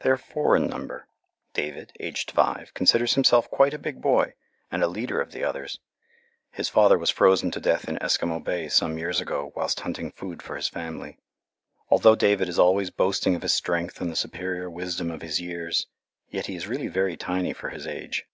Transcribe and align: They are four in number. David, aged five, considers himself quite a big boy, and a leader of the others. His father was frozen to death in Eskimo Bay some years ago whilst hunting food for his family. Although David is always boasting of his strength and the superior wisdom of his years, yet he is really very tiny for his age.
They 0.00 0.10
are 0.10 0.16
four 0.16 0.56
in 0.56 0.66
number. 0.66 1.06
David, 1.54 1.92
aged 2.00 2.32
five, 2.32 2.74
considers 2.74 3.14
himself 3.14 3.48
quite 3.48 3.72
a 3.72 3.78
big 3.78 4.00
boy, 4.00 4.34
and 4.72 4.82
a 4.82 4.88
leader 4.88 5.20
of 5.20 5.30
the 5.30 5.44
others. 5.44 5.78
His 6.50 6.68
father 6.68 6.98
was 6.98 7.10
frozen 7.10 7.52
to 7.52 7.60
death 7.60 7.88
in 7.88 7.96
Eskimo 7.98 8.42
Bay 8.42 8.68
some 8.70 8.98
years 8.98 9.20
ago 9.20 9.52
whilst 9.54 9.78
hunting 9.78 10.10
food 10.10 10.42
for 10.42 10.56
his 10.56 10.66
family. 10.66 11.16
Although 11.90 12.16
David 12.16 12.48
is 12.48 12.58
always 12.58 12.90
boasting 12.90 13.36
of 13.36 13.42
his 13.42 13.54
strength 13.54 14.00
and 14.00 14.10
the 14.10 14.16
superior 14.16 14.68
wisdom 14.68 15.12
of 15.12 15.22
his 15.22 15.40
years, 15.40 15.86
yet 16.28 16.46
he 16.46 16.56
is 16.56 16.66
really 16.66 16.88
very 16.88 17.16
tiny 17.16 17.52
for 17.52 17.68
his 17.68 17.86
age. 17.86 18.26